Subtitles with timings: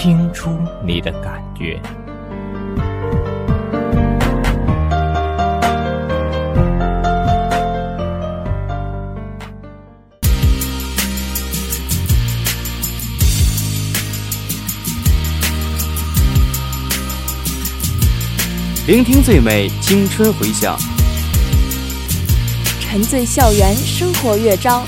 [0.00, 1.80] 听出你的感觉。
[18.86, 20.78] 聆听最美青春回响，
[22.80, 24.86] 沉醉校园生活乐章，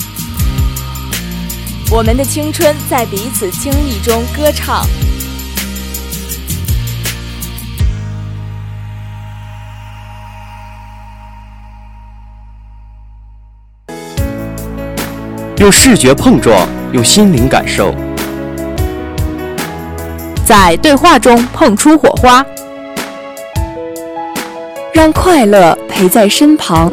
[1.93, 4.87] 我们的青春在彼此经历中歌唱。
[15.59, 17.93] 用视觉碰撞，用心灵感受。
[20.45, 22.47] 在对话中碰出火花，
[24.95, 26.93] 让快乐陪在身旁。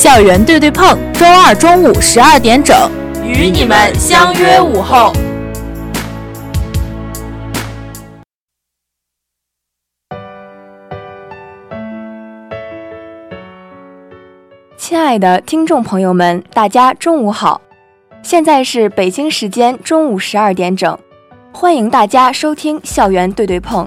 [0.00, 2.74] 校园对对碰，周二中午十二点整，
[3.22, 5.12] 与你们相约午后。
[14.78, 17.60] 亲爱的听众朋友们，大家中午好。
[18.22, 20.98] 现在是北京时间中午十二点整，
[21.52, 23.84] 欢迎大家收听《校园对对碰》，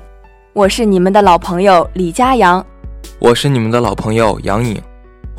[0.53, 2.63] 我是你们的老朋友李佳阳。
[3.17, 4.79] 我是你们的老朋友杨颖，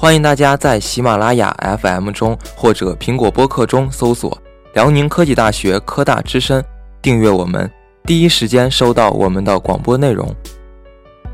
[0.05, 4.36] 欢迎大家在喜马拉雅 FM 中或者苹果播客中搜索
[4.74, 6.62] “辽宁科技大学科大之声”，
[7.01, 7.70] 订阅我们，
[8.05, 10.28] 第一时间收到我们的广播内容。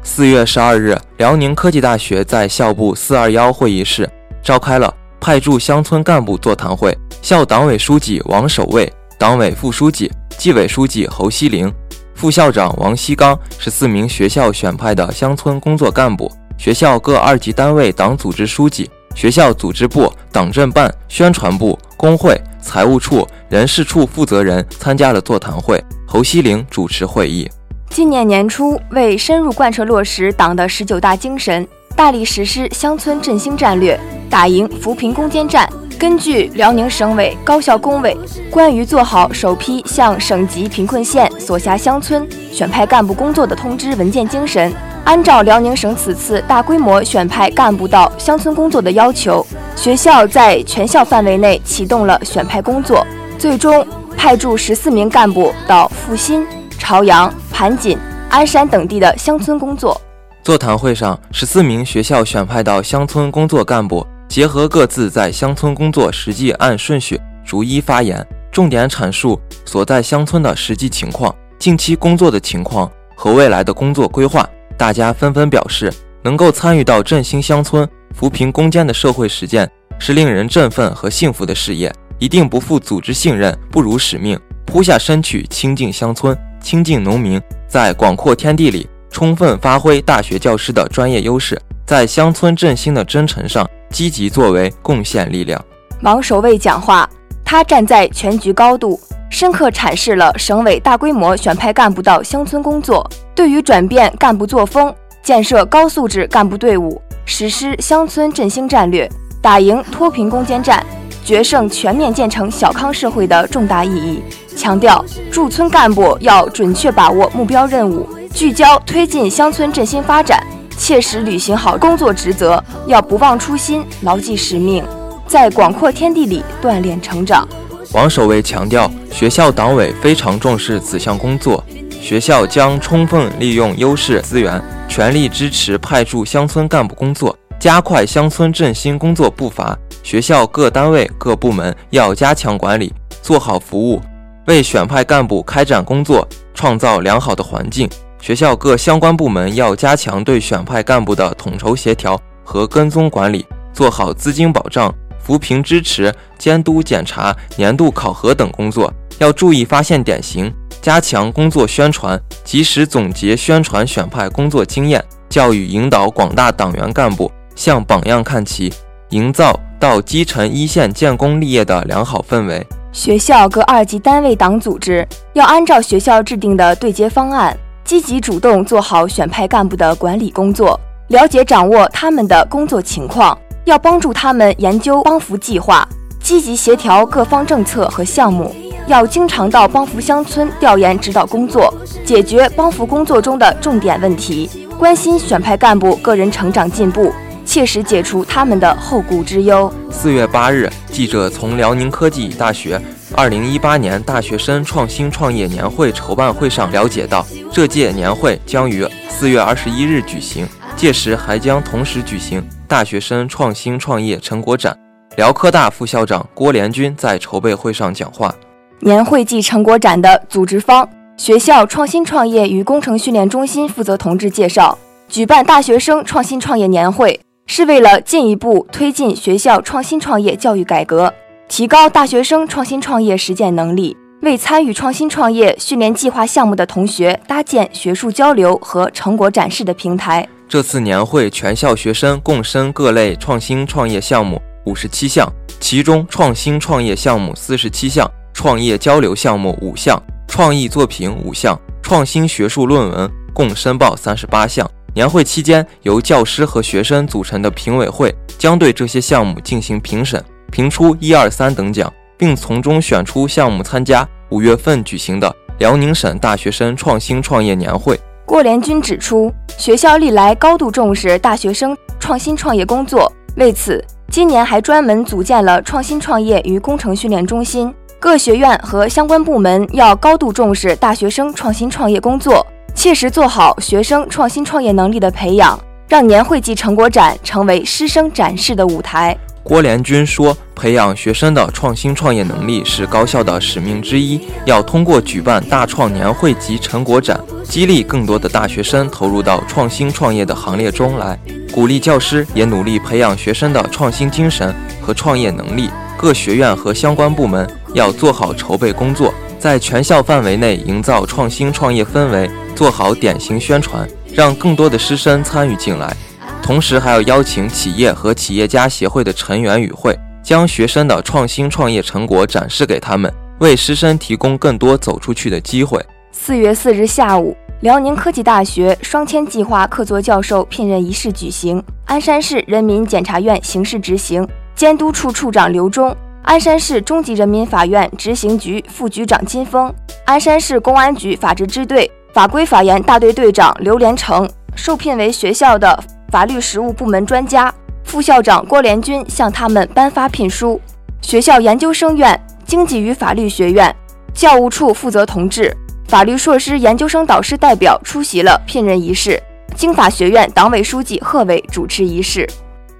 [0.05, 4.09] 四月十二日，辽宁科技大学在校部四二幺会议室
[4.41, 10.09] 召开了派驻乡村干部座谈会，校党委书记王守卫、党委副书记、
[10.39, 11.75] 纪委书记侯锡龄、
[12.15, 16.31] 副校长王锡刚十四名学校选派的乡村工作干部。
[16.61, 25.83] 学校各二级单位党组织书记、学校组织部、党政办、宣传部、工会、财务处、人事处负责人参加了座谈会。
[26.07, 27.51] 侯锡龄主持会议。
[27.89, 31.67] 今年年初，为深入贯彻落实党的十九大精神，
[32.01, 34.01] 大力实施乡村振兴战略，
[34.31, 35.69] 打赢扶贫攻坚战。
[35.99, 38.17] 根据辽宁省委高校工委
[38.51, 44.73] 关于做好首批向省级贫困县所辖乡村选派干部工作的通知文件精神，
[45.05, 49.47] 按照辽宁省此次大规模选派干部到乡村工作的要求，
[49.77, 53.07] 学校在全校范围内启动了选派工作，
[53.39, 53.87] 最终
[54.17, 56.47] 派驻十四名干部到阜新、
[56.79, 57.99] 朝阳、盘锦、
[58.31, 60.01] 鞍山等地的乡村工作。
[60.43, 74.49] 座谈会上，十四名学校选派到乡村工作干部结合各自在乡村工作实际，按顺序逐一发言，重点阐述所在乡村的实际情况、近期工作的情况和未来的工作规划。
[74.79, 75.93] 大家纷纷表示，
[76.23, 88.89] 能够参与到振兴乡村、扶贫攻坚的社会实践，是令人振奋和幸福的事业，一定不负组织信任，不辱使命，扑下身去，亲近乡村，亲近农民，在广阔天地里
[89.21, 95.63] 充分发挥大学教师的专业优势，在乡村振兴的征程上积极作为，贡献力量。
[96.01, 97.07] 王守卫讲话，
[97.45, 98.99] 他站在全局高度，
[99.29, 104.91] 深刻阐释了省委大规模选派干部到乡村工作，对于转变干部作风、
[105.23, 109.07] 建设高素质干部队伍、实施乡村振兴战略、
[109.43, 110.83] 打赢脱贫攻坚战、
[111.23, 114.23] 决胜全面建成小康社会的重大意义，
[114.57, 120.43] 强调驻村干部要准确把握目标任务，聚焦推进乡村振兴发展，
[120.79, 124.85] 切实履行好工作职责，要不忘初心，牢记使命。
[125.27, 127.47] 在广阔天地里锻炼成长。
[127.93, 131.63] 王守卫强调，学校党委非常重视此项工作，
[132.01, 139.77] 学校将充分利用优势资源，全力支持派驻乡村干部工作，加快乡村振兴工作步伐。
[140.03, 144.01] 学校各单位各部门要加强管理，做好服务，
[144.47, 147.89] 为选派干部开展工作创造良好的环境。
[148.21, 154.93] 学校各相关部门要加强对选派干部的统筹协调和跟踪管理，做好资金保障。
[155.23, 168.73] 扶贫支持、监督检查、年度考核等工作，要注意发现典型，加强工作宣传，及时总结宣传选派工作经验，教育引导广大党员干部向榜样看齐，
[169.11, 172.67] 营造到基层一线建功立业的良好氛围。
[172.91, 177.57] 学校各二级单位党组织要按照学校制定的对接方案，
[177.91, 180.79] 积极主动做好选派干部的管理工作，
[181.09, 185.85] 了解掌握他们的工作情况，要帮助他们研究帮扶计划，
[186.23, 188.55] 积极协调各方政策和项目，
[188.87, 194.49] 要经常到帮扶乡村调研指导工作，解决帮扶工作中的重点问题，
[194.79, 197.13] 关心选派干部个人成长进步。
[197.45, 199.73] 切实解除他们的后顾之忧。
[199.91, 202.81] 四月八日，记者从辽宁科技大学
[203.17, 210.47] 二零一八年大学生创新创业年会筹办会上了解到，这届年会将于四月二十一日举行，
[210.77, 214.77] 届时还将同时举行大学生创新创业成果展。
[215.17, 218.35] 辽科大副校长郭连军在筹备会上讲话。
[218.79, 224.79] 年会暨成果展的组织方，学校创新创业与工程训练中心负责同志介绍，
[225.09, 227.21] 举办大学生创新创业年会。
[227.47, 231.13] 是为了进一步推进学校创新创业教育改革，
[231.51, 240.27] 提高大学生创新创业实践能力，为参与创新创业训练计划项目的同学搭建学术交流和成果展示的平台。
[240.49, 254.65] 这次年会，全校学生共申各类创新创业项目五十七项，其中创新创业项目四十七项，创业交流项目五项，创意作品五项，创新学术论文共申报三十八项。
[254.95, 267.99] 年会期间，由教师和学生组成的评委会将对这些项目进行评审，评出一二三等奖，并从中选出项目参加五月份举行的辽宁省大学生创新创业年会。
[268.27, 277.75] 郭连军指出，学校历来高度重视大学生创新创业工作，为此，今年还专门组建了创新创业与工程训练中心。
[277.99, 282.47] 各学院和相关部门要高度重视大学生创新创业工作。
[282.73, 289.15] 切实做好学生创新创业能力的培养，让年会暨成果展成为师生展示的舞台。
[289.51, 301.19] 郭连军说：“培养学生的创新创业能力是高校的使命之一，要通过举办大创年会及成果展，激励更多的大学生投入到创新创业的行列中来。
[301.53, 305.69] 鼓励教师也努力培养学生的创新精神和创业能力。
[305.97, 315.97] 各学院和相关部门要做好筹备工作，在全校范围内营造创新创业氛围。”做好典型宣传，让更多的师生参与进来，
[316.43, 325.81] 同时还要邀请企业和企业家协会的成员与会，将学生的创新创业成果展示给他们，为师生提供更多走出去的机会。
[326.11, 334.27] 四月四日下午，辽宁科技大学双千计划客座教授聘任仪式举行，鞍山市人民检察院刑事执行
[334.57, 339.73] 监督处处长刘忠，鞍山市中级人民法院执行局副局长金峰，
[340.05, 341.89] 鞍山市公安局法制支队。
[342.13, 345.79] 法规法研大队队长刘连成受聘为学校的
[346.11, 347.53] 法律实务部门专家，
[347.85, 350.61] 副校长郭连军向他们颁发聘书。
[351.01, 353.75] 学校研究生院、经济与法律学院、
[354.13, 359.23] 教务处负责同志、法律硕士研究生导师代表出席了聘任仪式。
[359.55, 362.29] 经法学院党委书记贺伟主持仪式。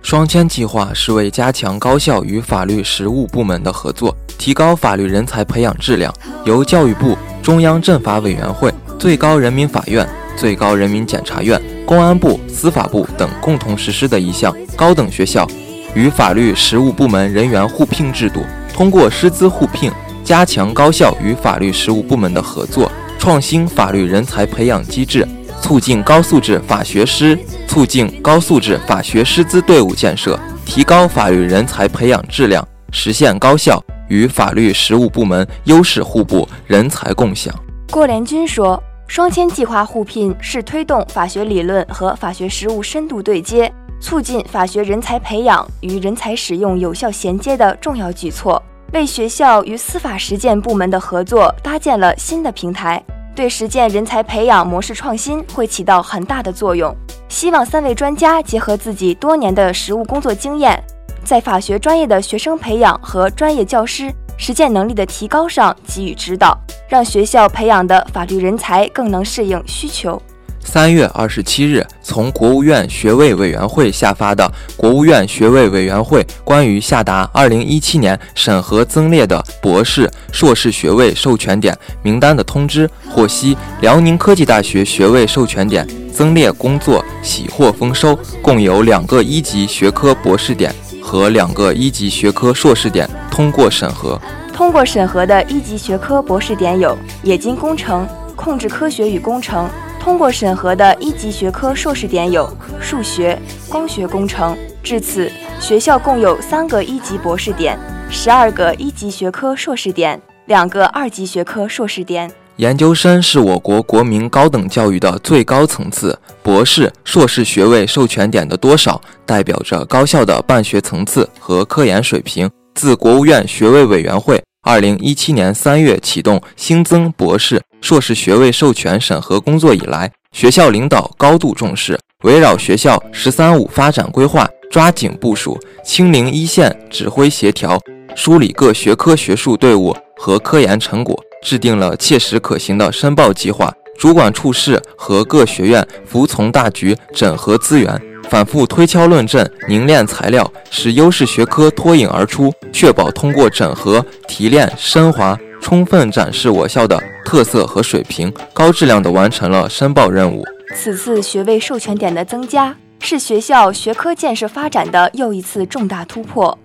[0.03, 6.13] 双签计划是为加强高校与法律实务部门的合作，提高法律人才培养质量，
[6.45, 8.73] 由教育部、中央政法委员会。
[8.99, 10.07] 最高人民法院、
[10.41, 15.47] 最高人民检察院、公安部、司法部等共同实施的一项高等学校
[15.95, 18.41] 与法律实务部门人员互聘制度，
[18.73, 19.93] 通过师资互聘，
[20.25, 25.29] 加强高校与法律实务部门的合作，创新法律人才培养机制，
[25.61, 27.39] 促进高素质法学师，
[27.69, 37.55] 促进高素质法学师资队伍建设，提高法律人才培养质量，实现高校与法律实务部门优势互补、人才共享。
[37.91, 38.83] 郭连军说。
[39.11, 43.69] 双千计划互聘是推动法学理论和法学实务深度对接，
[44.01, 48.63] 促进法学人才培养与人才使用有效衔接的重要举措，
[48.93, 53.03] 为学校与司法实践部门的合作搭建了新的平台，
[53.35, 56.95] 对实践人才培养模式创新会起到很大的作用。
[57.29, 60.81] 希望三位专家结合自己多年的实务工作经验，
[61.25, 64.15] 在法学专业的学生培养和专业教师。
[64.41, 70.21] 实践能力的提高上给予指导，让学校培养的法律人才更能适应需求。
[70.65, 90.75] 三月二十七日，从国务院学位委员会下发的《国务院学位委员会关于下达二零一七年审核增列的博士、硕士学位授权点名单的通知》获悉，辽宁科技大学学位授权点增列工作喜获丰收，共有两个一级学科博士点。
[91.11, 94.17] 和两个一级学科硕士点通过审核。
[94.53, 99.67] 通过审核的一级学科博士点有冶金工程、控制科学与工程；
[99.99, 102.49] 通过审核的一级学科硕士点有
[102.81, 103.37] 数学、
[103.69, 104.57] 光学工程。
[104.85, 107.77] 至此，学校共有三个一级博士点。
[108.09, 112.31] 十二个一级学科硕士点，两个二级学科硕士点。
[112.61, 122.51] 研究生是我国国民高等教育的最高层次，博士、硕士学位授权点的多少，代表着高校的办学层次和科研水平。
[122.75, 137.81] 自国务院学位委员会二零一七年三月启动新增博士、硕士学位授权审核工作以来，学校领导高度重视，围绕学校“十三五”发展规划，抓紧部署，亲临一线，指挥协调，
[138.15, 141.19] 梳理各学科学术队伍和科研成果。
[141.43, 160.45] 制定了切实可行的申报计划，主管处室和各学院服从大局，整合资源，反复推敲论证，凝练材料，使优势学科脱颖而出，确保通过整合、提炼、升华，充分展示我校的特色和水平，高质量地完成了申报任务。
[160.75, 166.57] 此次学位授权点的增加，是学校学科建设发展的又一次重大突破，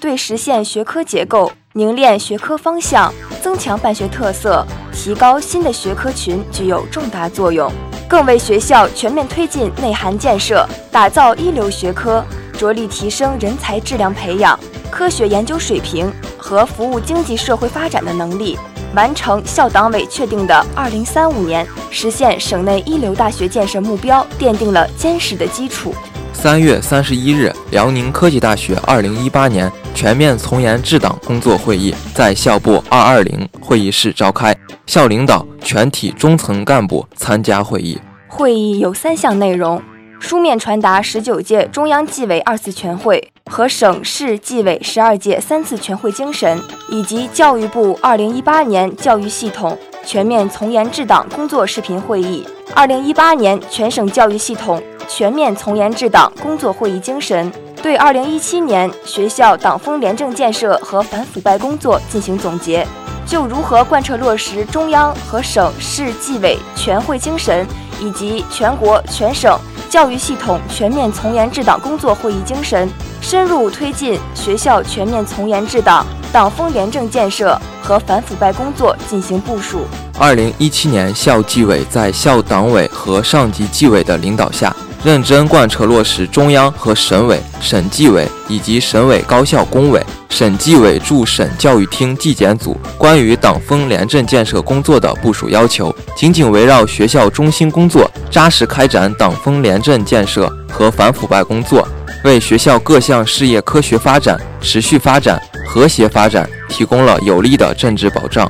[0.00, 1.52] 对实现学科结构。
[1.74, 3.10] 凝练学科方向，
[3.40, 4.62] 增强办学特色，
[4.92, 7.72] 提高新的学科群具有重大作用，
[8.06, 12.22] 更为学校全面推进内涵建设、打造一流学科、
[12.58, 14.58] 着力提升人才质量培养、
[14.90, 18.58] 科学研究水平和服务经济社会发展的能力，
[18.94, 25.94] 完成校党委确定的二零三五年实现省内一流大学建设目标奠定了坚实的基础。
[26.42, 34.52] 三月三十一日，辽宁科技大学二零一八年全面从严治党工作会议在校部二二零会议室召开，
[34.84, 37.96] 校领导、全体中层干部参加会议。
[38.26, 39.80] 会议有三项内容：
[40.18, 52.44] 书面传达十九届中央纪委二次全会和省市纪委十二届三次全会精神，以及教育部二零一八年教育系统全面从严治党工作视频会议、
[52.74, 54.82] 二零一八年全省教育系统。
[55.08, 62.86] 全面从严治党工作会议精神，对二零一七年学校党风廉政建设和反腐败工作进行总结，
[63.26, 67.66] 就如何贯彻落实中央和省市纪委全会精神
[68.00, 72.88] 以及全国全省教育系统全面从严治党工作会议精神，
[73.20, 79.84] 深入推进学校全面从严治党、党风廉政建设和反腐败工作进行部署。
[80.18, 84.74] 二零一七年，校纪委在校党委和上级纪委的领导下。
[85.04, 101.86] 认真贯彻落实中央和省委、省纪委以及省委高校工委、省纪委驻省教育厅纪检组关于党风廉政建设工作的部署要求，紧紧围绕学校中心工作，扎实开展党风廉政建设和反腐败工作，
[102.22, 108.48] 为学校各项事业科学发展、持续发展、和谐发展提供了有力的政治保障。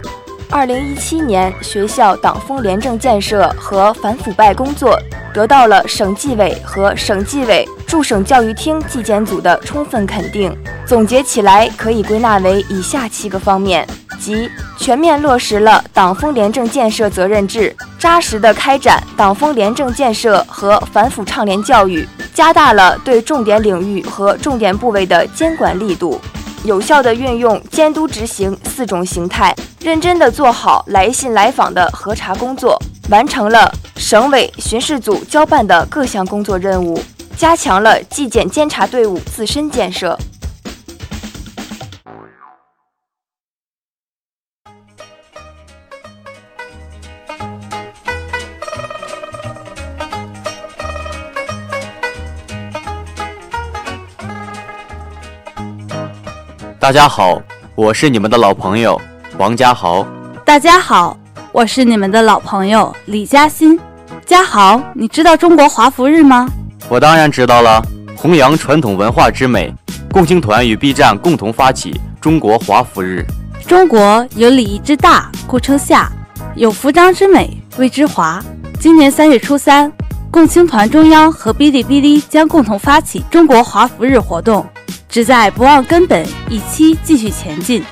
[0.52, 5.00] 二零一七年学校党风廉政建设和反腐败工作
[5.32, 10.54] 得到了省纪委和省纪委驻省教育厅纪检组的充分肯定。
[10.86, 13.88] 总结起来，可以归纳为以下七个方面：
[14.20, 26.20] 即全面落实了党风廉政建设责任制，扎实的开展党风廉政建设和反腐倡廉教育，加大了对重点领域和重点部位的监管力度。
[26.64, 37.02] 有效地运用监督执行四种形态，认真地做好来信来访的核查工作，完成了省委巡视组交办的各项工作任务，
[37.36, 40.16] 加强了纪检监察队伍自身建设。
[56.82, 57.40] 大家好，
[57.76, 59.00] 我是你们的老朋友
[59.38, 60.04] 王家豪。
[60.44, 61.16] 大家好，
[61.52, 63.78] 我是你们的老朋友李嘉欣。
[64.26, 66.48] 家豪，你知道中国华服日吗？
[66.88, 67.80] 我当然知道了。
[68.16, 69.72] 弘扬传统文化之美，
[70.10, 73.24] 共青团与 B 站共同发起中国华服日。
[73.64, 76.10] 中国有礼仪之大，故称夏；
[76.56, 78.42] 有服装之美，谓之华。
[78.80, 79.92] 今年三月初三，
[80.32, 84.66] 共青团中央和哔哩哔哩将共同发起中国华服日活动。
[85.08, 87.82] 旨在不忘根本，以期继续前进。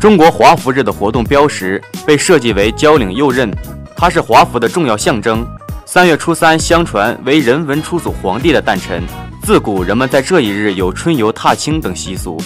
[0.00, 3.52] 中国华服日的活动标识被设计为交领右衽，
[3.96, 5.46] 它是华服的重要象征。
[5.84, 9.02] 三月初三，相传为人文初祖皇帝的诞辰。
[9.44, 12.40] 自古人们在这一日有春游、踏青等习俗。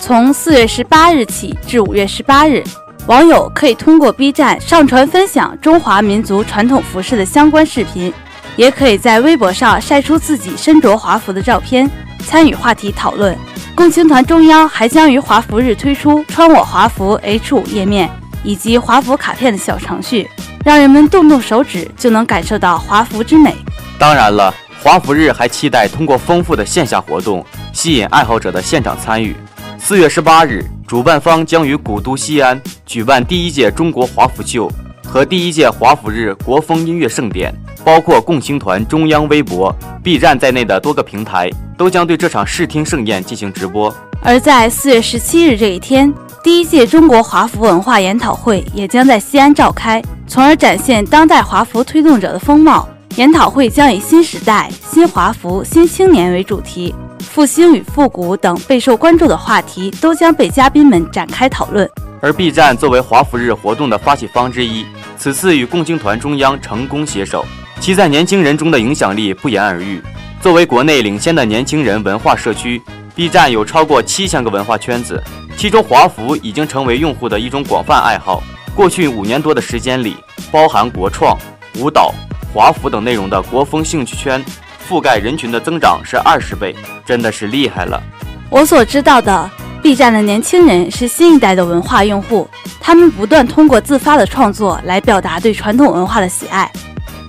[0.00, 2.62] 从四月十八日起至五月十八日，
[3.06, 8.12] 网友可以通过 B 站上传分享中华民族传统服饰的相关视频，
[8.56, 11.90] 也可以在微博上晒出自己身着华服的照片，
[12.26, 13.36] 参与话题讨论。
[13.74, 18.10] 共青团中央还将于华服日推出“穿我华服 ”H5 页面
[18.44, 20.28] 以及华服卡片的小程序，
[20.64, 23.54] 让人们动动手指就能感受到华服之美。
[23.98, 29.34] 当然了，华服日还期待通过丰富的线下活动，吸引爱好者的现场参与。
[29.78, 34.70] 四月十八日，主办方将于古都西安举办第一届中国华服秀
[35.02, 43.94] 和第一届华服日国风音乐盛典，包括共青团中央微博、B 站在内的多个平台都将对这场视听盛宴进行直播。
[44.22, 52.88] 而在四月十七日这一天，第一届中国华服文化研讨会也将在西安召开，从而展现当代华服推动者的风貌。
[53.16, 61.90] 研讨会将以“新时代、新华服、新青年”为主题，复兴与复古等备受关注的话题都将被嘉宾们展开讨论。
[62.20, 67.44] 而 B 站作为华服日活动的发起方之一，此次与共青团中央成功携手，
[67.80, 70.02] 其在年轻人中的影响力不言而喻。
[70.38, 72.80] 作为国内领先的年轻人文化社区
[73.14, 75.22] ，B 站有超过七千个文化圈子，
[75.56, 78.42] 其中华服已经成为用户的一种广泛爱好。
[78.74, 80.14] 过去五年多的时间里，
[80.52, 81.36] 包含国创、
[81.78, 82.12] 舞蹈。
[82.52, 84.44] 华服等内容的国风兴趣圈，
[84.86, 88.02] 覆盖人群的增长是二十倍，真的是厉害了。
[88.50, 92.46] 我所知道的，B 站的年轻人是新一代的文化用户，
[92.78, 96.70] 他们不断通过自发的创作来表达对传统文化的喜爱，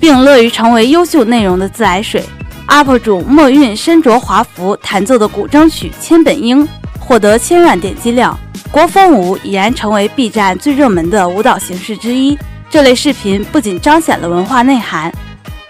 [0.02, 2.22] 并乐于成为优秀内容的自来水。
[2.68, 6.66] UP 主墨韵身着华服弹奏的古筝曲《千本樱》
[7.00, 8.38] 获得千万点击量，
[8.72, 12.38] 国风舞已然成为 B 站最热门的舞蹈形式之一。
[12.70, 15.14] 这类视频不仅彰显了文化内涵，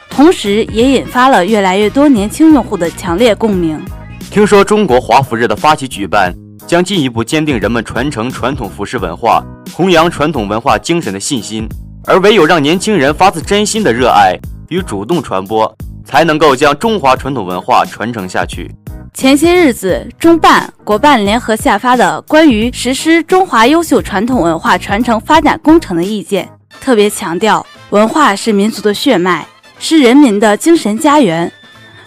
[0.09, 3.83] 同时也引发了越来越多年轻用户的强烈共鸣。
[4.29, 6.33] 听说中国华服日的发起举办，
[6.67, 11.67] 将进一步坚定人们传承传统服饰文化、弘扬传统文化精神的信心。
[12.05, 14.35] 而唯有让年轻人发自真心的热爱
[14.69, 15.71] 与主动传播，
[16.03, 18.69] 才能够将中华传统文化传承下去。
[19.13, 26.49] 前些日子，中办、国办联合下发的关于实施中华优秀传统文化传承发展工程的意见。
[26.79, 29.45] 特别强调，文化是民族的血脉，
[29.77, 31.51] 是人民的精神家园。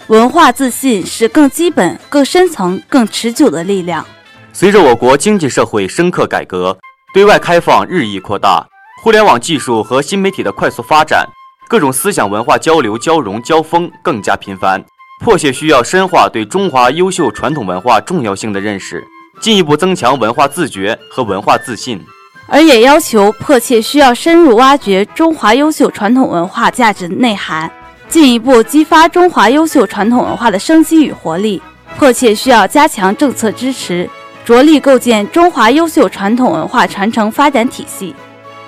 [0.07, 4.05] 文化自信是更基本、更深层、更持久的力量。
[4.51, 6.77] 随着我国经济社会深刻改革，
[7.13, 8.67] 对外开放日益扩大，
[9.05, 11.29] 互联网技术和新媒体的快速发展，
[11.67, 14.83] 各种思想文化交流、交融、交锋更加频繁，
[15.23, 19.05] 迫切需要深化对中华优秀传统文化重要性的认识，
[19.39, 22.03] 进一步增强文化自觉和文化自信。
[22.47, 27.71] 而也要求迫切需要深入挖掘中华优秀传统文化价值内涵，
[28.09, 31.61] 进一步激发中华优秀传统文化的生机与活力。
[31.95, 34.09] 迫切需要加强政策支持，
[34.43, 38.15] 着力构建中华优秀传统文化传承发展体系。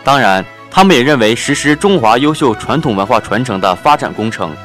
[0.08, 0.42] 当然，
[0.72, 4.56] 他们也认为实施中华优秀传统文化传承的发展工程，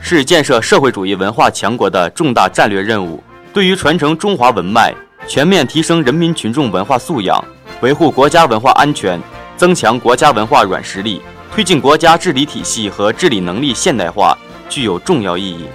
[0.00, 3.22] 是建设社会主义文化强国的重大战略任务。
[3.52, 4.92] 对于传承中华文脉，
[5.28, 7.40] 全面提升人民群众文化素养。
[7.82, 9.20] 维护国家文化安全，
[9.56, 11.22] 增强国家文化软实力，
[11.54, 14.36] 推进国家治理体系和治理能力现代化，
[14.68, 15.66] 具有重要意义。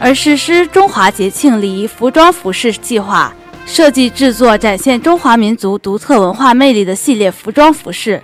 [0.00, 3.32] 而实施中华节庆礼仪服装服饰计划，
[3.66, 8.20] 设计制作展现中华民族独特文化魅力的系列服装服饰。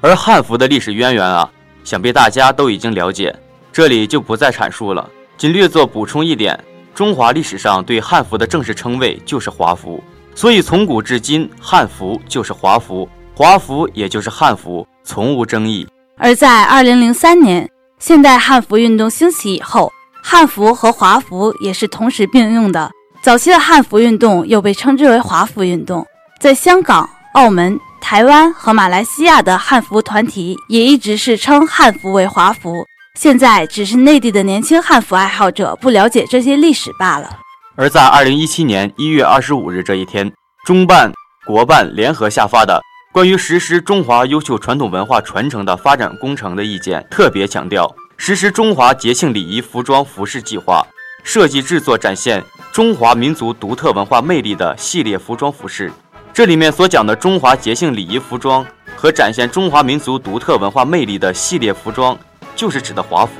[0.00, 1.48] 而汉服的历史渊源啊，
[1.84, 3.34] 想必大家都已经了解，
[3.72, 6.58] 这里就不再阐述了，仅略作补充一点：
[6.94, 10.02] 中华历史上对汉服的正式称谓就是华服。
[10.34, 15.86] 所以，从古至今，汉服就是华服，华服也就是汉服，从无争议。
[16.16, 22.90] 而在二零零三年，现代汉服运动兴起以后，汉服和华服也是同时并用的。
[23.22, 26.06] 早期的汉服运动又被称之为华服运动。
[26.40, 32.84] 在香港、澳门、台湾和马来西亚的汉服团体也一直是称汉服为华服。
[33.18, 37.38] 现在只是内地的年轻汉服爱好者不了解这些历史罢了。
[37.76, 40.32] 而在二零一七年一月二十五日这一天，
[40.64, 41.12] 中办、
[41.46, 42.80] 国办联合下发的
[43.12, 50.84] 关于实施中华优秀传统文化传承的发展工程的意见，特别强调实施中华节庆礼仪服装服饰计划，
[51.22, 55.92] 设计制作展现中华民族独特文化魅力的系列服装服饰。
[56.32, 58.64] 这里面所讲的中华节庆礼仪服装
[58.94, 62.16] 和展现中华民族独特文化魅力的系列服装，
[62.54, 63.32] 就是指的华服，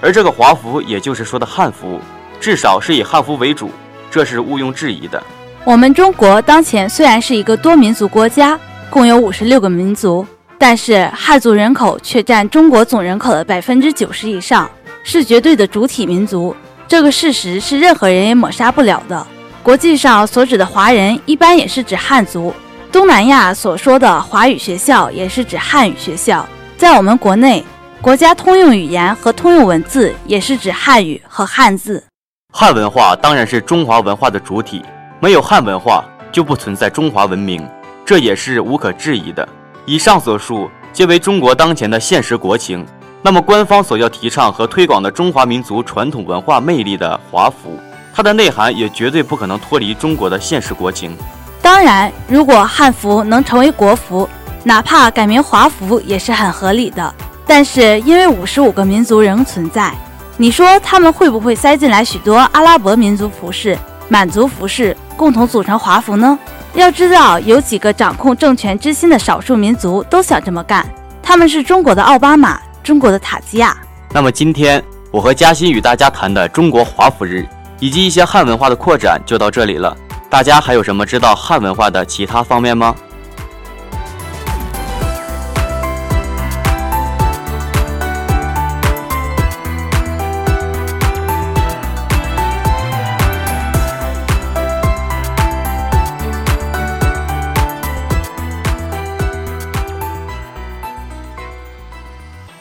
[0.00, 2.00] 而这个华服，也就是说的汉服。
[2.40, 3.70] 至少是以汉服为主，
[4.10, 5.20] 这是毋庸置疑的。
[5.64, 10.24] 我们中国当前虽然是一个多民族国家，共有五十六个民族，
[10.56, 14.70] 但是汉族人口却占中国总人口的百分之九十以上，
[15.02, 16.54] 是绝对的主体民族。
[16.86, 19.26] 这个事实是任何人也抹杀不了的。
[19.68, 22.50] 国际上所指的华人，一般也是指汉族；
[22.90, 26.48] 东南亚所说的华语学校，也是指汉语学校。
[26.78, 27.62] 在我们国内，
[28.00, 32.02] 国家通用语言和通用文字，也是指汉语和汉字。
[32.50, 34.82] 汉文化当然是中华文化的主体，
[35.20, 36.02] 没有汉文化
[36.32, 37.62] 就不存在中华文明，
[38.06, 39.46] 这也是无可置疑的。
[39.84, 42.82] 以上所述皆为中国当前的现实国情。
[43.20, 47.78] 那么，官方所要提倡和推广的中华民族传统文化魅力的华服，
[48.14, 51.16] 它的内涵也绝对不可能脱离中国的现实国情。
[51.62, 54.28] 当然，如果汉服能成为国服，
[54.64, 57.14] 哪怕改名华服也是很合理的。
[57.46, 59.92] 但是因为五十五个民族仍存在，
[60.36, 66.38] 你说他们会不会塞进来许多阿拉伯民族服饰、满族服饰，共同组成华服呢？
[66.74, 70.86] 要知道，有几个掌控政权之心的少数民族都想这么干，
[71.22, 73.76] 他们是中国的奥巴马，中国的塔基亚。
[74.12, 77.46] 那么今天我和嘉欣与大家谈的中国华服日，
[77.80, 79.96] 以及一些汉文化的扩展就到这里了。
[80.28, 82.94] 大家还有什么知道汉文化的其他方面吗？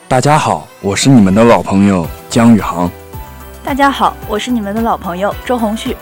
[0.10, 2.90] 大家好，我是你们的老朋友姜宇航。
[3.68, 5.94] 大家好，我是你们的老朋友周红旭。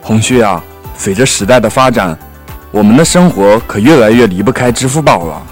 [0.00, 0.62] 红旭啊，
[0.96, 2.16] 随着时代的发展，
[2.70, 5.42] 我们的生活可越来越离不开支付宝了。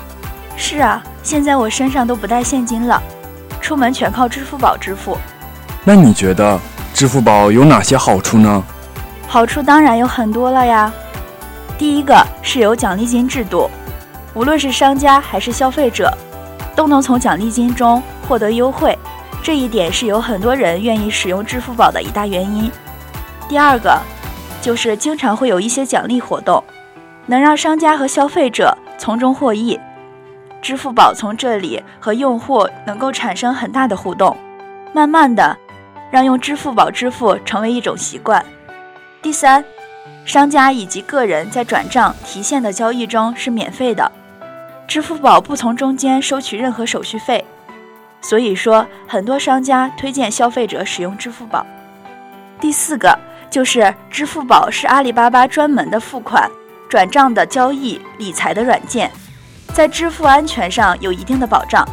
[0.57, 3.03] 是啊，现在我身上都不带现金了，
[3.61, 5.19] 出门全靠支付宝支付。
[5.83, 6.57] 那你觉得
[6.95, 8.63] 支付宝有哪些好处呢？
[9.27, 10.93] 好处当然有很多了呀。
[11.77, 13.69] 第一个是有奖励金制度，
[14.35, 16.17] 无论是商家还是消费者。
[16.77, 18.97] 都能从奖励金中获得优惠，
[19.43, 22.71] 这一点是有很多人愿意使用支付宝的一大原因。
[23.49, 23.99] 第二个，
[24.61, 26.63] 就是经常会有一些奖励活动，
[27.27, 29.81] 能让商家和消费者从中获益。
[30.61, 34.37] 支付宝从这里和用户能够产生很大的互动，
[34.93, 35.57] 慢慢的
[36.11, 38.45] 让用支付宝支付成为一种习惯。
[39.23, 39.65] 第三，
[40.27, 44.13] 商家以及个人在转账提现的交易中是免费的。
[44.87, 47.43] 支付宝不从中间收取任何手续费，
[48.21, 51.67] 所以说很多商家推荐消费者使用支付宝。
[52.61, 53.19] 第四个
[53.51, 56.49] 就是支付宝是阿里巴巴专门的付款、
[56.89, 59.11] 转账的交易、理财的软件，
[59.73, 61.87] 在支付安全上有一定的保障。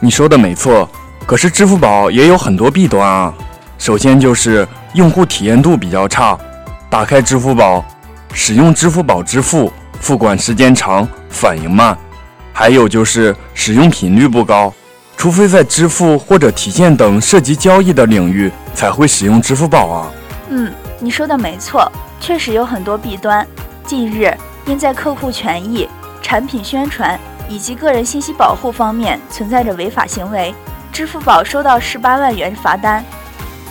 [0.00, 0.88] 你说的没错，
[1.26, 3.34] 可是支付宝也有很多弊端啊。
[3.78, 6.38] 首先就是用户体验度比较差，
[6.88, 7.84] 打开支付宝，
[8.32, 9.72] 使用支付宝支付。
[9.98, 11.96] 付款时间长，反应慢，
[12.52, 14.72] 还有就是使用频率不高，
[15.16, 20.10] 除非在支付或者提现等涉及交易的领域才会使用支付宝啊。
[20.50, 23.46] 嗯，你说的没错，确实有很多弊端。
[23.84, 25.88] 近日因在客户权益、
[26.20, 30.54] 产品宣传以及个人信息保护方面存在着违法行为，
[30.92, 33.04] 支付宝收到十八万元罚单。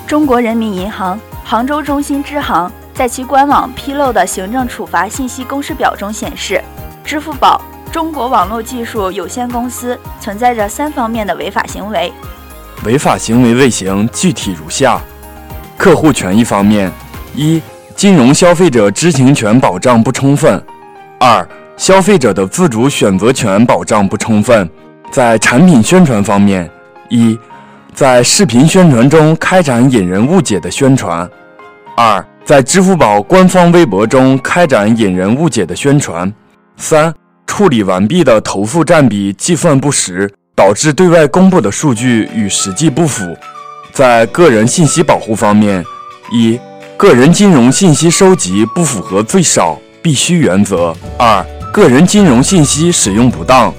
[0.08, 2.72] 中国人民银行杭州中心支行。
[2.94, 6.64] 在其官网披露的行政处罚信息公示表中显示，
[7.04, 7.62] 支付宝
[7.96, 12.12] 中国网络技术有限公司存在着三方面的违法行为。
[12.84, 15.00] 违法行为类型具体如下：
[15.78, 16.92] 客户权益方面，
[17.34, 17.62] 一、
[17.96, 20.60] 金融消费者知情权保障不充分；
[21.22, 24.70] 二、消费者的自主选择权保障不充分。
[25.10, 26.70] 在产品宣传方面，
[27.08, 27.40] 一、
[27.94, 31.26] 在视频宣传中开展引人误解的宣传；
[31.96, 36.30] 二、在支付宝官方微博中开展引人误解的宣传。
[36.76, 37.14] 三、
[37.56, 43.34] 处理完毕的投诉占比计算不实，导致对外公布的数据与实际不符。
[43.94, 45.82] 在个人信息保护方面，
[46.34, 46.60] 一、
[46.98, 51.42] 个人金融信息收集不符合最少必须原则；二、
[51.72, 53.74] 个人金融信息使用不当。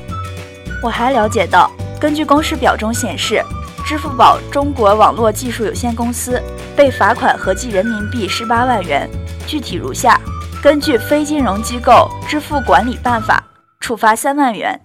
[0.82, 3.44] 我还了解到，根据公示表中显示。
[3.84, 6.42] 支付宝中国网络技术有限公司
[6.74, 9.06] 被罚款合计人民币十八万元，
[9.46, 10.18] 具体如下：
[10.62, 13.44] 根据《非金融机构支付管理办法》，
[13.86, 14.76] 处罚三万元；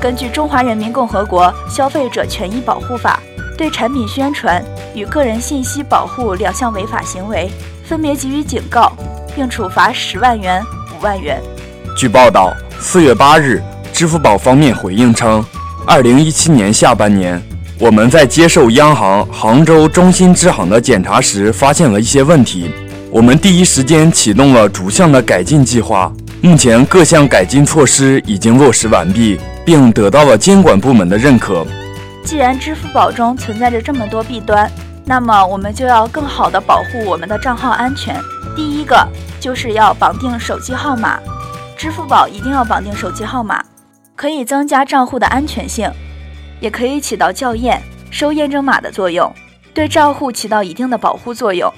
[0.00, 3.20] 根据《中华人民共和国消费者权益保护法》，
[3.58, 7.50] 对产品宣传与个人信息保护两项违法行为，
[7.84, 8.92] 分别给予警告，
[9.34, 10.62] 并处罚十万元、
[10.96, 11.42] 五万元。
[11.96, 13.60] 据报道，四月八日，
[13.92, 15.44] 支付宝方面回应称，
[15.84, 17.42] 二零一七年下半年。
[17.80, 22.70] 我们在接受央行杭州中心支行的检查时，发现了一些问题。
[23.10, 26.12] 我们第一时间启动了逐项的改进计划。
[26.42, 31.66] 目前各项改进措施已经落实完毕，并得到了监管部门的认可。
[32.22, 34.70] 既然支付宝中存在着这么多弊端，
[35.04, 38.20] 那么我们就要更好的保护我们的账号安全。
[38.54, 39.06] 第一个
[39.40, 41.18] 就是要绑定手机号码，
[41.76, 43.64] 支付宝一定要绑定手机号码，
[44.14, 45.90] 可以增加账户的安全性。
[46.60, 49.30] 也可以起到校验、收验证码的作用，
[49.74, 51.70] 对账户起到一定的保护作用。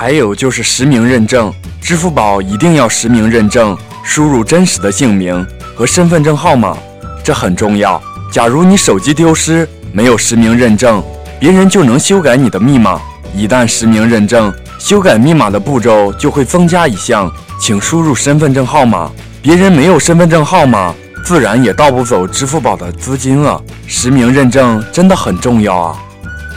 [0.00, 6.78] 还有就是实名认证，支付宝一定要实名认证，输入真实的姓名和身份证号码，
[7.24, 8.00] 这很重要。
[8.30, 11.02] 假如你手机丢失，没有实名认证，
[11.40, 13.00] 别人就能修改你的密码。
[13.34, 19.10] 一旦实名认证，修改密码的步骤就会增加一项，请输入身份证号码。
[19.42, 23.60] 别人没有身份证号码，自然也盗不走支付宝的资金了。
[23.88, 25.98] 实名认证真的很重要啊。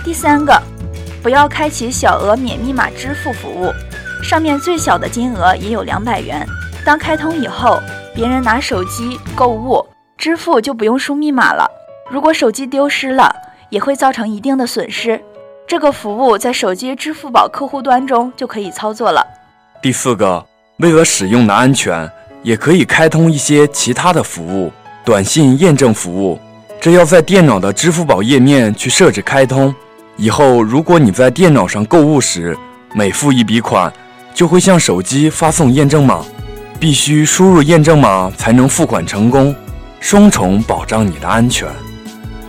[0.03, 0.61] 第三个，
[1.21, 3.71] 不要开启小额免密码支付服务，
[4.23, 6.45] 上面最小的金额也有两百元。
[6.83, 7.79] 当开通以后，
[8.15, 9.85] 别人拿手机购物
[10.17, 11.69] 支付就不用输密码了。
[12.09, 13.31] 如果手机丢失了，
[13.69, 15.21] 也会造成一定的损失。
[15.67, 19.25] 这个服务在手机支付宝客户端中就可以操作了。
[19.79, 20.43] 第四个，
[20.77, 22.09] 为了使用的安全，
[22.41, 24.71] 也可以开通一些其他的服务，
[25.05, 26.39] 短信验证服务。
[26.81, 29.73] 这要在电脑的支付宝页面去设置开通。
[30.21, 32.55] 以后，如果你在电脑上购物时，
[32.93, 33.91] 每付一笔款，
[34.35, 36.23] 就会向手机发送验证码，
[36.79, 39.55] 必须输入验证码才能付款成功，
[39.99, 41.67] 双重保障你的安全。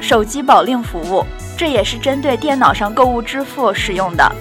[0.03, 1.25] 手机保令服务。
[1.57, 4.33] 这也是针对电脑上购物支付使用的。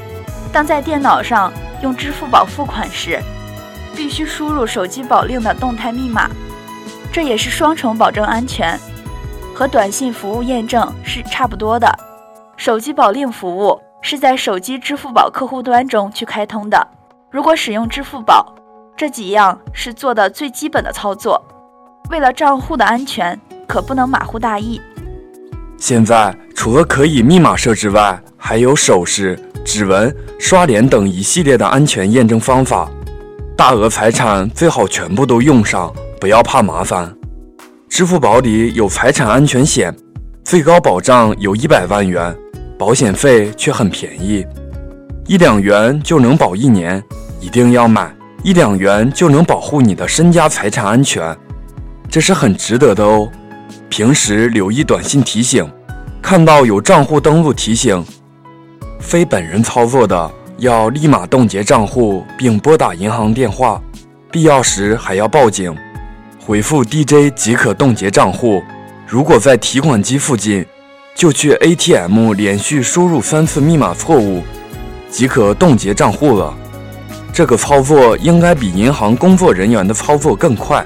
[0.51, 3.17] 当在电脑上用支付宝付款时，
[3.95, 6.29] 必须输入手机保令的动态密码，
[7.13, 8.77] 这也是双重保证安全，
[9.55, 11.87] 和短信服务验证是差不多的。
[12.63, 16.87] 手机保令服务是在手机支付宝客户端中去开通的。
[17.31, 18.53] 如果使用支付宝，
[18.95, 21.43] 这几样是做的最基本的操作。
[22.11, 24.79] 为了账户的安全，可不能马虎大意。
[25.79, 32.87] 现在除了可以密码设置外，还有手势、指纹、刷脸等一系列的安全验证方法。
[33.57, 37.11] 大额财产最好全部都用上，不要怕麻烦。
[37.89, 39.91] 支付宝里有财产安全险，
[40.43, 42.37] 最高保障有一百万元，
[42.81, 44.43] 保险费却很便宜，
[45.27, 46.99] 一两元就能保一年，
[47.39, 48.11] 一定要买，
[48.43, 51.37] 一两元就能保护你的身家财产安全，
[52.09, 53.29] 这是很值得的哦。
[53.87, 55.71] 平时留意短信提醒，
[56.23, 58.03] 看到有账户登录提醒，
[58.99, 63.79] 非本人操作的要立马冻结账户并拨打银行电话，
[64.31, 65.71] 必要时还要报警。
[66.43, 68.59] 回复 DJ 即可冻结账户。
[69.05, 70.65] 如果在提款机附近，
[71.21, 74.41] 就去 ATM 连续输入三次密码错误，
[75.07, 76.51] 即可冻结账户了。
[77.31, 80.83] 这个操作应该比银行工作人员的操作更快。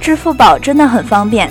[0.00, 1.48] 支付宝真的很方便。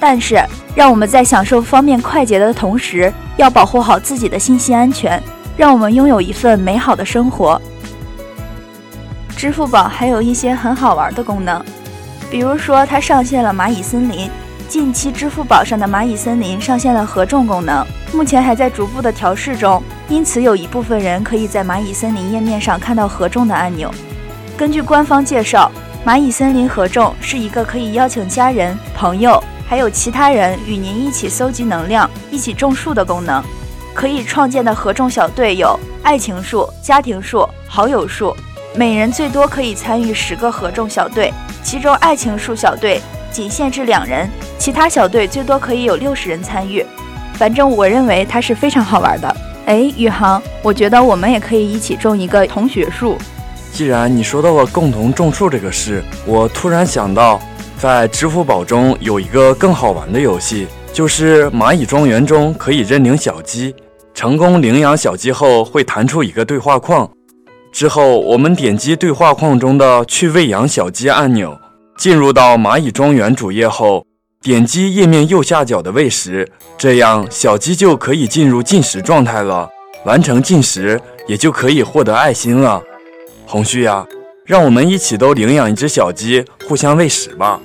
[0.00, 5.22] 但是，让我们在享受方便快捷的同时，要保护好自己的信息安全，
[5.56, 7.62] 让我们拥有一份美好的生活。
[9.36, 11.64] 支付宝还有一些很好玩的功能，
[12.28, 14.28] 比如说它上线了蚂蚁森林。
[14.70, 23.92] 近期，支付宝上的蚂蚁森林上线了合众功能，目前还在逐步的调试中，因此有一部分人可以在蚂蚁森林页面上看到合众的按钮。
[24.56, 25.68] 根据官方介绍，
[26.06, 29.42] 蚂蚁森林合众是一个可以邀请家人、朋友。
[29.66, 33.42] 还有其他人与您一起搜集能量、一起种树的功能。
[33.92, 38.36] 可以创建的合种小队有爱情树、家庭树、好友树，
[38.76, 41.32] 每人最多可以参与十个合种小队，
[41.64, 46.84] 其中爱情树小队仅限制两人，其他小队最多可以有六十人参与。
[47.34, 49.36] 反正我认为它是非常好玩的。
[49.66, 53.16] 哎，宇航，我觉得我们也可以一起种一个同学树。
[53.72, 57.40] 既然你说到了共同种树这个事，我突然想到。
[57.78, 63.74] 在支付宝中有一个更好玩的游戏，就是蚂蚁庄园中可以认领小鸡。
[64.12, 67.10] 成功领养小鸡后，会弹出一个对话框。
[67.72, 71.58] 之后，我们点击对话框中的“去喂养小鸡”按钮，
[72.00, 74.06] 进入到蚂蚁庄园主页后，
[74.40, 79.68] 点击页面右下角的“喂食”，这样小鸡就可以进入进食状态了。
[80.06, 82.82] 完成进食，也就可以获得爱心了。
[83.44, 84.06] 红旭呀，
[84.46, 87.60] 让我们一起都领养一只小鸡，互相喂食吧。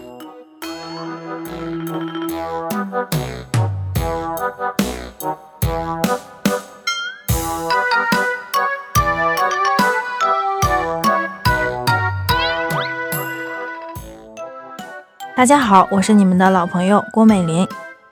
[15.36, 17.68] 大家好，我是你们的老朋友郭美林。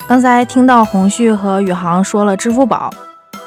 [0.06, 2.94] 刚才听到红旭和宇航说了支付宝，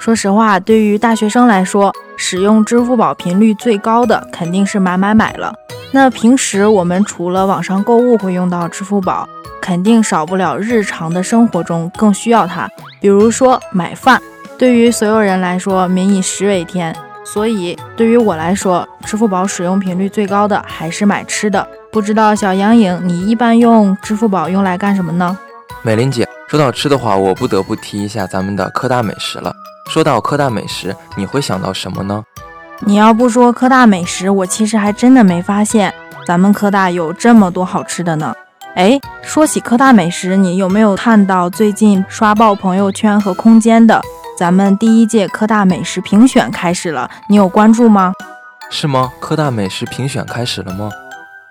[0.00, 5.54] 说实话，对于大学生来说，使用支付宝频率最高的肯定是买买买了。
[5.92, 9.28] 那平时我们除了网上购物会用到支付宝，
[9.60, 12.66] 肯定少不了日常的生活中更需要它，
[12.98, 14.18] 比如说买饭。
[14.56, 21.68] 对于所有人来说，民以食为天，所以对于我来说，支付宝使用频率最高的还是买吃的。
[21.96, 25.34] 不知道小杨颖，你一般用支付宝用来干什么呢？
[25.80, 29.50] 美玲姐，说到吃的话，我不得不提一下咱们的科大美食了。
[29.88, 32.22] 说到科大美食，你会想到什么呢？
[32.80, 35.90] 你要不说科大美食，我其实还真的没发现
[36.26, 38.34] 咱们科大有这么多好吃的呢。
[38.74, 43.98] 哎，说起科大美食，你有没有看到最近刷爆朋友圈和空间的
[44.38, 48.12] 咱们第一届科大美食评选开始了，你有关注吗？
[48.68, 49.10] 是吗？
[49.18, 50.90] 科大美食评选开始了吗？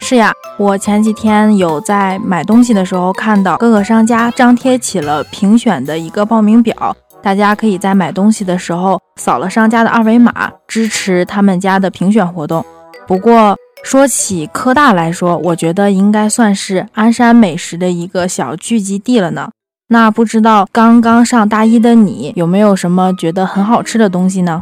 [0.07, 10.31] 是呀，我前几天有在买东西的时候看到各个商家张贴起了评选的一个报名表，大家可以在买东西的时候扫了商家的二维码，
[10.67, 12.63] 支持他们家的评选活动。
[13.07, 19.49] 不过说起科大来说，我觉得应该算是鞍山美食的一个小聚集地了呢。
[19.87, 24.61] 那不知道刚刚上大一的你有没有什么觉得很好吃的东西呢？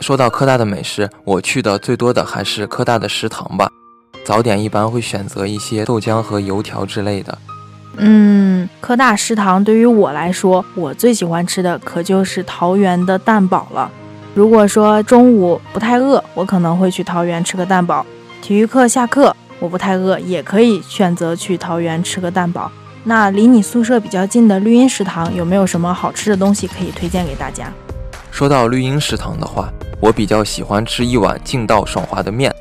[0.00, 3.68] 说到科大的美食，我去的最多的还是科大的食堂吧。
[4.28, 7.38] 早点一般会选择一些豆浆和油条之类的。
[7.96, 13.90] 嗯，科大食堂对于我来说，我最喜欢吃的可就是桃园的蛋堡了。
[14.34, 18.04] 如果说中午不太饿，我可能会去桃园吃个蛋堡；
[18.42, 22.70] 体育课下课我不太饿，也可以选择去桃园吃个蛋堡。
[23.04, 27.72] 那离你宿舍比较近的绿茵食堂有没有什么好吃的东西可以推荐给大家？
[28.30, 32.54] 说到绿茵食堂的话，我比较喜欢吃一碗劲道爽滑的面。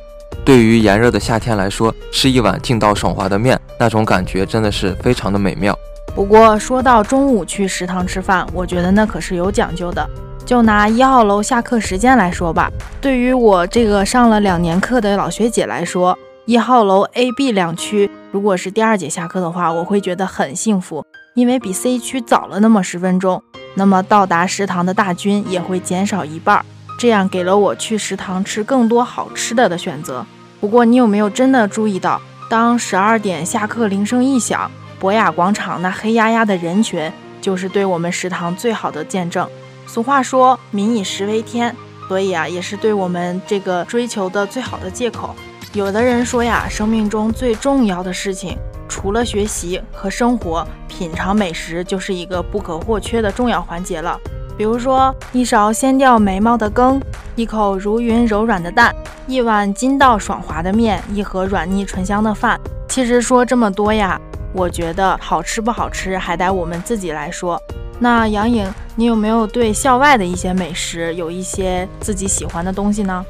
[0.47, 5.77] 对于炎热的夏天来说，吃一碗劲道爽滑的面，那种感觉真的是非常的美妙。
[6.15, 10.09] 不过说到中午去食堂吃饭，我觉得那可是有讲究的。
[10.45, 21.05] 就拿一号楼下课时间来说吧，对于我这个上了两年课的老学姐来说，一号楼 A、B 两区，如果是第二节下课的话，我会觉得很幸福，
[21.35, 23.43] 因为比 C 区早了那么十分钟，
[23.75, 26.63] 那么到达食堂的大军也会减少一半，
[26.97, 30.25] 这样给了我去食堂吃更多好吃的的选择。
[30.59, 39.47] 不过，你有没有真的注意到，当十二点下课铃声一响，博雅广场那黑压压的人群，就是对我们食堂最好的见证。
[39.85, 41.75] 俗话说“民以食为天”，
[42.09, 45.35] 所以啊，也是对我们这个追求的最好的借口。
[45.73, 48.57] 有的人说呀，生命中最重要的事情，
[48.89, 54.19] 除了学习和生活，品尝美食就是一个不可或缺的重要环节了。
[54.57, 56.99] 比如说，一勺鲜掉眉毛的羹，
[57.35, 58.93] 一口如云柔软的蛋，
[59.27, 62.59] 一碗筋道爽滑的面，一盒软腻醇香的饭。
[62.89, 64.19] 其实说这么多呀，
[64.53, 67.61] 我觉得好吃不好吃还得我们自己来说。
[67.99, 73.23] 那杨颖，你有没有对校外的一些美食有一些自己喜欢的东西呢？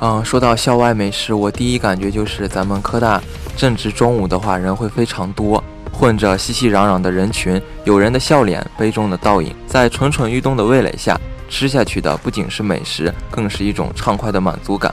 [0.00, 3.22] 嗯，说到校外美食，我第一感觉就是咱们科大
[3.56, 5.62] 正值中午的话，人会非常多。
[5.94, 14.92] 混着熙熙攘攘的人群，有人的笑脸，杯中的倒影，在蠢蠢欲动的味蕾下，吃下去的不仅是美食，更是一种畅快的满足感。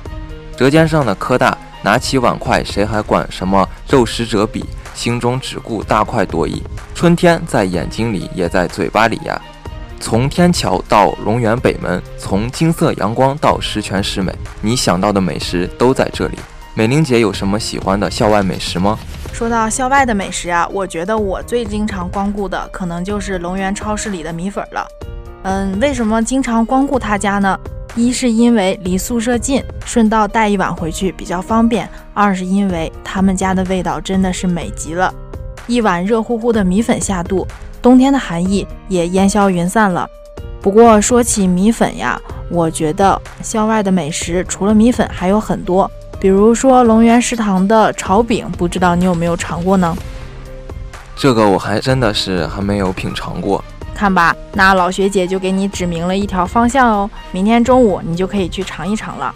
[0.57, 4.63] 舌尖上的科大，拿起碗筷，谁还管什么肉食者鄙？
[4.93, 6.61] 心中只顾大快朵颐。
[6.93, 9.41] 春天在眼睛里，也在嘴巴里呀。
[9.99, 16.37] 从天桥到龙园北门，从金色阳光到十全十美，你想到的美食都在这里。
[16.75, 18.99] 美玲姐有什么喜欢的校外美食吗？
[19.33, 24.87] 说到校外的美食啊，我觉得我最经常光顾的可能就是龙源超市里的米粉了。
[25.43, 27.57] 嗯，为什么经常光顾他家呢？
[27.95, 35.11] 一是因为离宿舍近，顺道带一碗回去比较方便；二是因为他们家的味道真的是美极了，
[35.65, 37.47] 一碗热乎乎的米粉下肚，
[37.81, 40.07] 冬天的寒意也烟消云散了。
[40.61, 45.89] 不过说起米粉呀，我觉得校外的美食除了米粉还有很多。
[46.21, 49.97] 比如说龙源食堂的炒饼，不知道你有没有尝过呢？
[51.15, 53.63] 这个我还真的是还没有品尝过。
[53.95, 59.33] 看吧，那老学姐就给你指明了一条方向哦，明天中午你就可以去尝一尝了。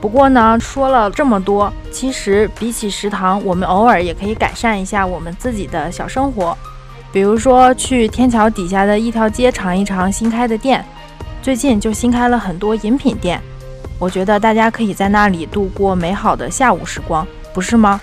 [0.00, 6.56] 不过呢，说了这么多，其实比起食堂，我们偶尔也可以改善一下我们自己的小生活。
[7.12, 10.82] 比如说去天桥底下的一条街尝一尝新开的店，
[11.42, 13.38] 最近就新开了很多饮品店。
[14.02, 18.00] 我觉得大家可以在那里度过美好的下午时光，不是吗？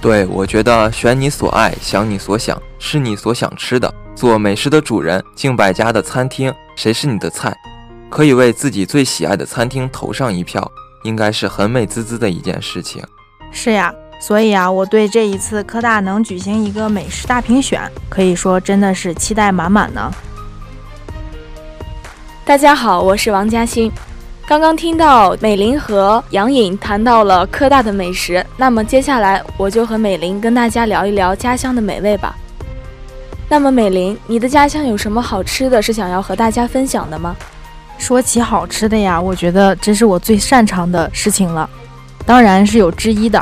[0.00, 5.20] 对，我觉得选你所爱，想你所想，吃你所想吃的，做美食的主人。
[5.34, 7.52] 敬百家的餐厅，谁是你的菜？
[8.08, 10.70] 可以为自己最喜爱的餐厅投上一票，
[11.02, 13.02] 应该是很美滋滋的一件事情。
[13.50, 20.08] 是呀，所以啊，我对这一次科大能举行一个美食大评选，可以说真的是期待满满呢。
[22.44, 23.90] 大家好，我是王嘉欣。
[24.50, 32.34] 刚刚听到美玲和杨颖谈到了科大的美食，那么接下来我就和美玲跟大家聊一聊家乡的美味吧。
[33.48, 37.36] 那么美玲，你的家乡有什么好吃的是想要和大家分享的吗？
[37.96, 41.70] 说起好吃的呀，我觉得这是我最擅长的事情了，
[42.26, 43.40] 当然是有之一的。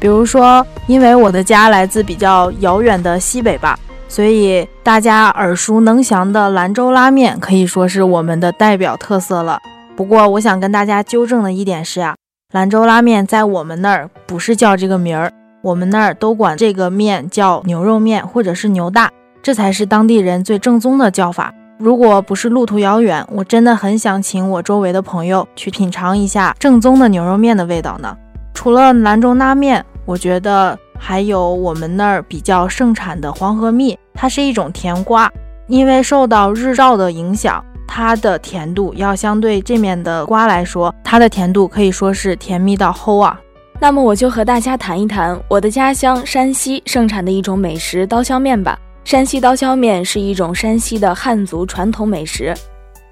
[0.00, 3.78] 比如说，因为我的家来自比较遥远的西北吧，
[4.08, 9.62] 所以大家耳熟能详的兰州拉面可以说是我们的代表特色了。
[10.02, 12.16] 不过，我想跟大家纠正的一点是啊，
[12.52, 15.32] 兰州拉面在我们那儿不是叫这个名儿，
[15.62, 19.08] 我们那儿都管这个面叫牛肉面或者是牛大，
[19.44, 21.54] 这才是当地人最正宗的叫法。
[21.78, 28.16] 如果不是路途遥远，我真的很想请我周围的朋友去品尝一下正宗的牛肉面的味道呢。
[28.52, 35.30] 除了兰州拉面，我觉得还有我们那儿比较盛产的黄河蜜，它是一种甜瓜，
[35.68, 37.64] 因为受到日照的影响，
[37.94, 43.38] 它的甜度要相对这面的瓜来说，它的甜度可以说是甜蜜到齁啊。
[43.78, 48.78] 那么我就和大家谈一谈我的家乡山西盛产的一种美食——刀削面吧。
[49.04, 52.54] 山西刀削面是一种山西的汉族传统美食，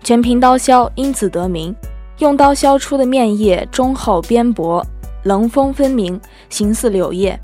[0.03, 1.76] 全凭刀削，因此得名。
[2.20, 4.83] 用刀削出的面液中厚边薄，
[5.24, 6.18] 棱峰分明，
[6.49, 7.39] 形似柳叶，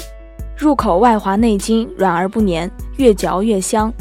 [0.56, 3.92] 入口外滑内筋，软而不黏，越嚼越香。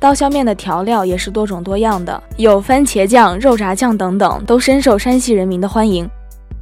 [0.00, 6.08] 刀削面的调料也是多种多样的，有番茄酱、肉炸酱等等，都深受山西人民的欢迎。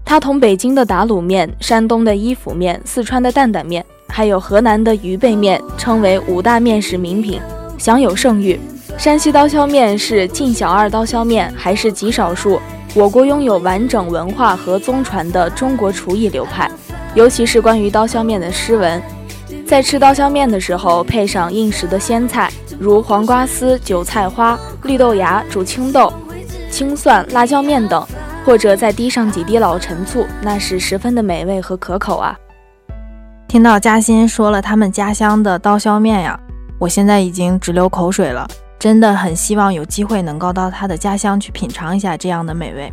[0.06, 3.84] 它同北京的打卤面、山东的伊府面、四川的担担面。
[4.08, 7.38] 还有河南的鱼背面，称为五大面食名品，
[7.76, 8.58] 享有盛誉。
[8.96, 12.58] 山西刀削面是晋小二刀削面，还是极少数
[12.94, 16.70] 我国拥有完整文化和宗传的中国厨艺流派。
[17.14, 19.02] 尤其是关于刀削面的诗文，
[19.66, 26.12] 在吃刀削面的时候，配上应时的鲜菜，如黄瓜丝、韭菜花、绿豆芽、煮青豆、
[26.70, 28.06] 青蒜、辣椒面等，
[28.44, 32.36] 或者再滴上几滴老陈醋，那是十分的美味和可口啊。
[33.48, 36.38] 听到嘉欣说了他们家乡的刀削面呀，
[36.78, 38.46] 我现在已经直流口水了。
[38.78, 42.92] 真的很希望有机会能够到他的家乡去品尝一下这样的美味。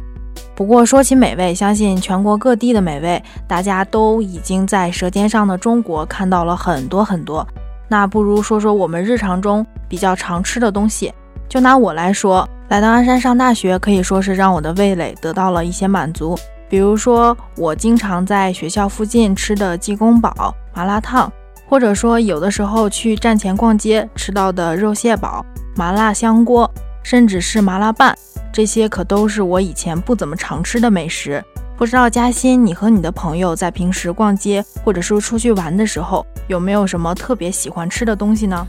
[0.55, 7.45] 不过说起美味，相信全国各地的美味，大家都已经在《舌尖上的中国》看到了很多很多。
[7.93, 11.13] 那不如说说我们日常中比较常吃的东西。
[11.47, 16.35] 就拿我来说，来到鞍山上大学，可以说是让我的味蕾得到了一些满足。
[16.67, 21.31] 比如说，我经常在学校附近吃的鸡公煲、麻辣烫，
[21.69, 26.67] 或者说有的时候去站前逛街吃到的肉蟹煲、麻辣香锅，
[27.03, 28.17] 甚至是麻辣拌，
[28.51, 31.43] 这些可都是我以前不怎么常吃的美食。
[31.75, 38.65] 不知道嘉欣，你和你的朋友在平时逛街或者说出去玩的时候，有没有什么特别喜欢吃的东西呢？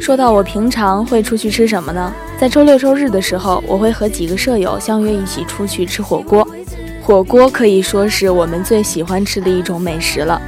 [0.00, 2.12] 说到我平常会出去吃什么呢？
[2.38, 6.46] 在周六周日的时候，我会和几个舍友相约一起出去吃火锅。
[7.02, 10.40] 火锅可以说是我们最喜欢吃的一种美食了。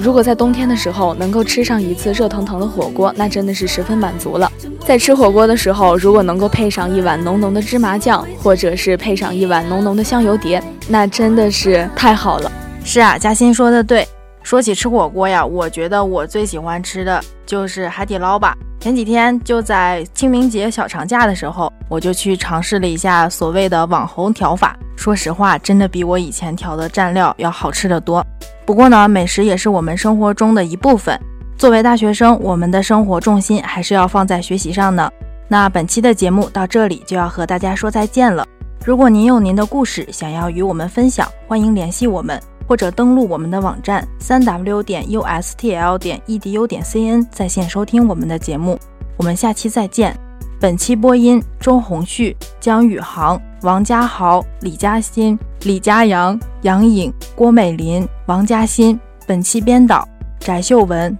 [0.00, 4.50] 如果在冬天的时候能够吃上一次热腾腾的火锅，那真的是十分满足了。
[4.86, 12.50] 在吃火锅的时候，如果能够配上一碗浓浓的芝麻酱，或者是配上一碗浓浓的香油碟，那真的是太好了。
[12.84, 14.06] 是啊，嘉欣说的对。
[14.48, 18.56] 说起吃火锅呀，我觉得我最喜欢吃的就是海底捞吧。
[18.80, 24.74] 前几天就在清明节小长假的时候，我就去尝试了一下所谓的网红调法。
[24.96, 28.24] 说实话，真的比我以前调的蘸料要好吃的多。
[28.64, 31.20] 不过呢，美食也是我们生活中的一部分。
[31.58, 35.10] 作为大学生，我们的生活重心还是要放在学习上呢。
[35.46, 38.46] 那本期的节目到这里就要和大家说再见了。
[38.82, 42.40] 如果您有您的故事想要与我们分享，欢迎联系我们。
[42.68, 48.78] 或者登录我们的网站三 w 点 ustl 点 edu 点 cn 在线收听我们的节目。
[49.16, 50.14] 我们下期再见。
[50.60, 59.00] 本期播音：周鸿旭、姜宇航、王家豪、李嘉欣、李佳阳、杨颖、郭美林、王嘉欣。
[59.26, 60.06] 本期编导：
[60.38, 61.16] 翟秀文。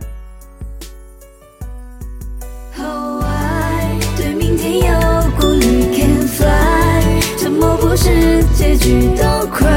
[8.54, 9.68] 结局都快，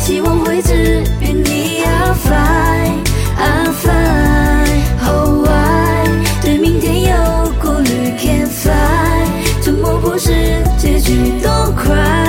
[0.00, 3.02] 希望位置与你 I'll fly
[3.38, 4.66] I'll fly
[5.00, 6.04] Oh why
[6.42, 10.30] 对明天有顾虑 Can't fly 沉默不是
[10.76, 12.21] 结局 Don't cry